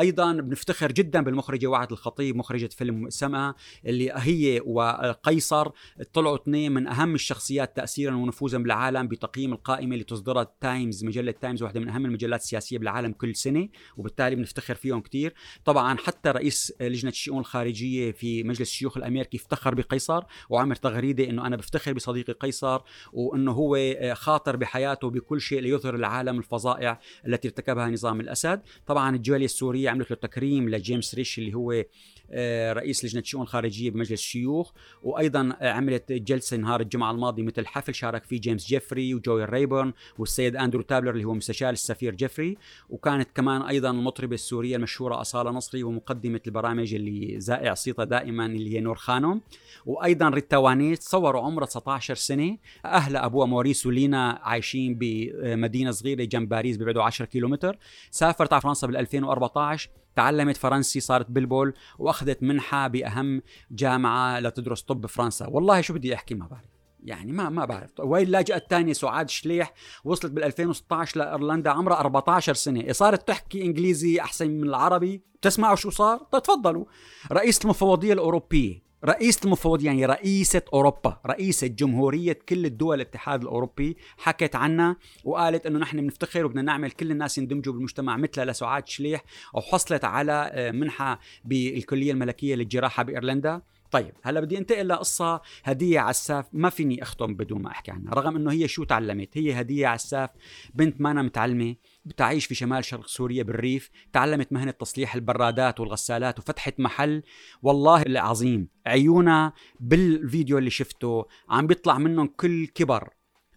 أيضا 0.00 0.32
بنفتخر 0.32 0.92
جدا 0.92 1.20
بالمخرجة 1.24 1.66
وعد 1.66 1.92
الخطيب 1.92 2.36
مخرجة 2.36 2.66
فيلم 2.66 3.10
سما 3.10 3.54
اللي 3.86 4.12
هي 4.14 4.60
وقيصر. 4.66 5.68
طلعوا 6.12 6.36
اثنين 6.36 6.72
من 6.72 6.86
أهم 6.86 7.14
الشخصيات 7.14 7.76
تاثيرا 7.76 8.14
ونفوذا 8.14 8.58
بالعالم 8.58 9.08
بتقييم 9.08 9.52
القائمة 9.52 9.92
اللي 9.92 10.04
تصدرها 10.04 10.54
تايمز 10.60 11.04
مجلة 11.04 11.32
تايمز 11.32 11.62
واحدة 11.62 11.80
من 11.80 11.88
أهم 11.88 12.04
المجلات 12.06 12.40
السياسية 12.40 12.78
بالعالم 12.78 13.12
كل 13.12 13.36
سنة 13.36 13.68
وبالتالي 13.96 14.36
بنفتخر 14.36 14.74
فيهم 14.74 15.00
كثير 15.00 15.34
طبعا 15.64 15.96
حتى 15.96 16.30
رئيس 16.30 16.72
لجنة 16.80 17.10
الشؤون 17.10 17.40
الخارجية 17.40 18.12
في 18.12 18.42
مجلس 18.42 18.60
الشيوخ 18.60 18.96
الأمريكي 18.96 19.36
افتخر 19.36 19.74
بقيصر 19.74 20.24
وعمل 20.48 20.76
تغريدة 20.76 21.24
إنه 21.24 21.46
أنا 21.46 21.56
بفتخر 21.56 21.92
بصديقي 21.92 22.32
قيصر 22.32 22.80
وإنه 23.12 23.52
هو 23.52 23.78
خاطر 24.12 24.56
بحياته 24.56 25.10
بكل 25.10 25.40
شيء 25.40 25.60
ليظهر 25.60 25.94
العالم 25.94 26.38
الفظائع 26.38 27.00
التي 27.26 27.48
ارتكبها 27.48 27.88
نظام 27.88 28.20
الأسد. 28.20 28.62
طبعا 28.86 29.16
الجالية 29.16 29.44
السورية 29.44 29.89
عملت 29.90 30.10
له 30.10 30.16
تكريم 30.16 30.68
لجيمس 30.68 31.14
ريش 31.14 31.38
اللي 31.38 31.54
هو 31.54 31.84
رئيس 32.72 33.04
لجنة 33.04 33.20
الشؤون 33.20 33.42
الخارجيه 33.42 33.90
بمجلس 33.90 34.12
الشيوخ 34.12 34.72
وأيضا 35.02 35.56
عملت 35.60 36.12
جلسة 36.12 36.56
نهار 36.56 36.80
الجمعة 36.80 37.10
الماضي 37.10 37.42
مثل 37.42 37.66
حفل 37.66 37.94
شارك 37.94 38.24
فيه 38.24 38.40
جيمس 38.40 38.66
جيفري 38.66 39.14
وجوي 39.14 39.44
ريبورن 39.44 39.92
والسيد 40.18 40.56
أندرو 40.56 40.82
تابلر 40.82 41.10
اللي 41.10 41.24
هو 41.24 41.34
مستشار 41.34 41.72
السفير 41.72 42.14
جيفري. 42.14 42.56
وكانت 42.88 43.28
كمان 43.34 43.62
أيضا 43.62 43.90
المطربه 43.90 44.34
السورية 44.34 44.76
المشهورة 44.76 45.20
أصالة 45.20 45.50
نصري 45.50 45.82
ومقدمة 45.82 46.40
البرامج 46.46 46.94
اللي 46.94 47.40
زائع 47.40 47.74
صيتها 47.74 48.04
دائما 48.04 48.46
اللي 48.46 48.76
هي 48.76 48.80
نور 48.80 48.94
خانم. 48.94 49.40
وأيضا 49.86 50.28
ريتا 50.28 50.56
وانيت 50.56 51.02
صوروا 51.02 51.42
عمرها 51.42 51.66
19 51.66 52.14
سنة. 52.14 52.58
اهلها 52.84 53.24
أبوها 53.24 53.46
موريس 53.46 53.86
ولينا 53.86 54.40
عايشين 54.42 54.98
بمدينة 55.00 55.90
صغيرة 55.90 56.24
جنب 56.24 56.48
باريس 56.48 56.76
بيبعدوا 56.76 57.02
10 57.02 57.24
كيلومتر. 57.24 57.78
سافرت 58.10 58.52
على 58.52 58.62
فرنسا 58.62 58.86
بال 58.86 58.96
2014 58.96 59.90
تعلمت 60.16 60.56
فرنسي 60.56 61.00
صارت 61.00 61.30
بلبل 61.30 61.72
وأخذت 61.98 62.42
منحة 62.42 62.88
بأهم 62.88 63.42
جامعة 63.70 64.40
لتدرس 64.40 64.82
طب 64.82 65.00
بفرنسا 65.00 65.46
والله 65.46 65.80
شو 65.80 65.94
بدي 65.94 66.14
أحكي؟ 66.14 66.34
ما 66.34 66.46
بعرف. 66.46 66.64
يعني 67.04 67.32
ما 67.32 67.48
ما 67.48 67.64
بعرف. 67.64 67.90
وين 67.98 68.26
اللاجئه 68.26 68.56
الثانية؟ 68.56 68.92
سعاد 68.92 69.28
شليح. 69.28 69.72
وصلت 70.04 70.32
بال 70.32 70.44
2016 70.44 71.18
لإيرلندا 71.18 71.70
عمرها 71.70 72.00
14 72.00 72.54
سنة. 72.54 72.92
صارت 72.92 73.28
تحكي 73.28 73.62
إنجليزي 73.62 74.20
أحسن 74.20 74.50
من 74.50 74.68
العربي. 74.68 75.22
تسمعوا 75.42 75.76
شو 75.76 75.90
صار؟ 75.90 76.18
طيب 76.18 76.42
تفضلوا. 76.42 76.84
رئيس 77.32 77.64
المفوضية 77.64 78.12
الأوروبية. 78.12 78.89
رئيسة 79.04 79.40
المفوضية 79.44 79.86
يعني 79.86 80.06
رئيسة 80.06 80.62
أوروبا 80.72 81.20
رئيسة 81.26 81.66
جمهورية 81.66 82.38
كل 82.48 82.66
الدول 82.66 82.96
الاتحاد 82.96 83.42
الأوروبي 83.42 83.96
حكت 84.18 84.56
عنا 84.56 84.96
وقالت 85.24 85.66
أنه 85.66 85.78
نحن 85.78 86.00
بنفتخر 86.00 86.44
وبدنا 86.44 86.62
نعمل 86.62 86.90
كل 86.90 87.10
الناس 87.10 87.38
يندمجوا 87.38 87.72
بالمجتمع 87.72 88.16
مثلها 88.16 88.44
لسعاد 88.44 88.88
شليح 88.88 89.24
وحصلت 89.54 90.04
على 90.04 90.50
آه، 90.52 90.70
منحة 90.70 91.20
بالكلية 91.44 92.12
الملكية 92.12 92.54
للجراحة 92.54 93.02
بإيرلندا. 93.02 93.62
طيب 93.90 94.12
هلا 94.22 94.40
بدي 94.40 94.58
انتقل 94.58 94.88
لقصة 94.88 95.40
هدية 95.64 96.00
عساف 96.00 96.46
ما 96.52 96.70
فيني 96.70 97.02
أختم 97.02 97.34
بدون 97.34 97.62
ما 97.62 97.70
أحكي 97.70 97.90
عنها 97.90 98.14
رغم 98.14 98.36
إنه 98.36 98.52
هي 98.52 98.68
شو 98.68 98.84
تعلمت 98.84 99.38
هي 99.38 99.60
هدية 99.60 99.86
عساف 99.86 100.30
بنت 100.74 101.00
مانا 101.00 101.22
متعلمة 101.22 101.76
بتعيش 102.04 102.46
في 102.46 102.54
شمال 102.54 102.84
شرق 102.84 103.06
سوريا 103.06 103.42
بالريف 103.42 103.90
تعلمت 104.12 104.52
مهنة 104.52 104.70
تصليح 104.70 105.14
البرادات 105.14 105.80
والغسالات 105.80 106.38
وفتحت 106.38 106.80
محل 106.80 107.22
والله 107.62 108.02
العظيم 108.02 108.68
عيونها 108.86 109.52
بالفيديو 109.80 110.58
اللي 110.58 110.70
شفته 110.70 111.26
عم 111.48 111.66
بيطلع 111.66 111.98
منهم 111.98 112.26
كل 112.26 112.66
كبر 112.66 113.08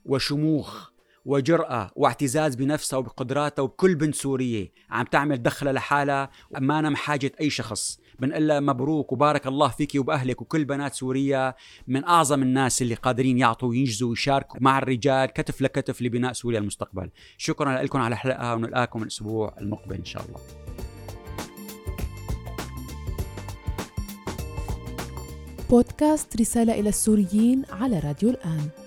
وشموخ 0.05 0.93
وجرأة 1.25 1.91
واعتزاز 1.95 2.55
بنفسها 2.55 2.99
وبقدراتها 2.99 3.63
وبكل 3.63 3.95
بنت 3.95 4.15
سورية 4.15 4.71
عم 4.89 5.05
تعمل 5.05 5.43
دخلة 5.43 5.71
لحالها 5.71 6.29
ما 6.59 6.79
أنا 6.79 6.89
محاجة 6.89 7.31
أي 7.41 7.49
شخص. 7.49 7.99
بنقول 8.19 8.47
لها 8.47 8.59
مبروك 8.59 9.11
وبارك 9.11 9.47
الله 9.47 9.67
فيك 9.67 9.91
وبأهلك 9.95 10.41
وكل 10.41 10.65
بنات 10.65 10.93
سوريا 10.93 11.53
من 11.87 12.03
أعظم 12.03 12.41
الناس 12.41 12.81
اللي 12.81 12.95
قادرين 12.95 13.37
يعطوا 13.37 13.69
وينجزوا 13.69 14.09
ويشاركوا 14.09 14.59
مع 14.61 14.77
الرجال 14.77 15.25
كتف 15.25 15.61
لكتف 15.61 16.01
لبناء 16.01 16.33
سوريا 16.33 16.59
المستقبل. 16.59 17.09
شكرا 17.37 17.83
لكم 17.83 17.99
على 17.99 18.13
الحلقة 18.13 18.55
ونلقاكم 18.55 19.03
الأسبوع 19.03 19.55
المقبل 19.61 19.95
إن 19.95 20.05
شاء 20.05 20.25
الله. 20.25 20.39
بودكاست 25.69 26.41
رسالة 26.41 26.79
إلى 26.79 26.89
السوريين 26.89 27.63
على 27.69 27.99
راديو 27.99 28.29
الآن. 28.29 28.82